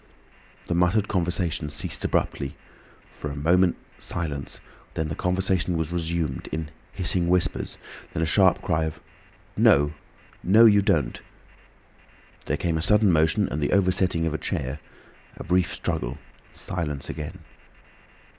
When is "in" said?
6.51-6.71